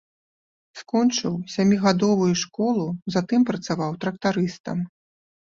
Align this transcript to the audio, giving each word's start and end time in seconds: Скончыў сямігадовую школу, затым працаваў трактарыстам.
Скончыў 0.79 1.33
сямігадовую 1.57 2.31
школу, 2.45 2.87
затым 3.17 3.47
працаваў 3.51 3.91
трактарыстам. 4.07 4.77